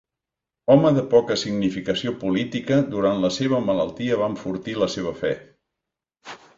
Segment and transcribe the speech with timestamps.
[0.75, 5.35] Home de poca significació política, durant la seva malaltia va enfortir la seva fe.